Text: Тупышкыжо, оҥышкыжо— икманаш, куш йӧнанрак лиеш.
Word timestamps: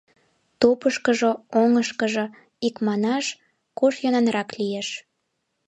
Тупышкыжо, 0.59 1.31
оҥышкыжо— 1.59 2.25
икманаш, 2.67 3.25
куш 3.77 3.93
йӧнанрак 4.03 4.49
лиеш. 4.59 4.87